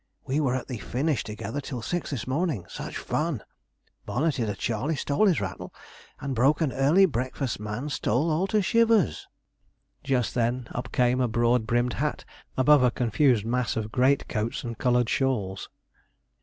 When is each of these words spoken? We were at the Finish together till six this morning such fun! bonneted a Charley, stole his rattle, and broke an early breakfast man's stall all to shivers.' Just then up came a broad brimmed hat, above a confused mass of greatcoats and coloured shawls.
We 0.25 0.39
were 0.39 0.55
at 0.55 0.65
the 0.67 0.79
Finish 0.79 1.23
together 1.23 1.61
till 1.61 1.83
six 1.83 2.09
this 2.09 2.25
morning 2.25 2.65
such 2.67 2.97
fun! 2.97 3.43
bonneted 4.03 4.49
a 4.49 4.55
Charley, 4.55 4.95
stole 4.95 5.27
his 5.27 5.39
rattle, 5.39 5.71
and 6.19 6.33
broke 6.33 6.59
an 6.59 6.71
early 6.73 7.05
breakfast 7.05 7.59
man's 7.59 7.93
stall 7.93 8.31
all 8.31 8.47
to 8.47 8.63
shivers.' 8.63 9.27
Just 10.03 10.33
then 10.33 10.67
up 10.71 10.91
came 10.91 11.21
a 11.21 11.27
broad 11.27 11.67
brimmed 11.67 11.93
hat, 12.01 12.25
above 12.57 12.81
a 12.81 12.89
confused 12.89 13.45
mass 13.45 13.75
of 13.77 13.91
greatcoats 13.91 14.63
and 14.63 14.75
coloured 14.79 15.07
shawls. 15.07 15.69